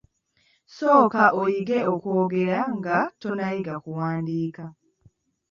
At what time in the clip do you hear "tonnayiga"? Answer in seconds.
3.21-3.75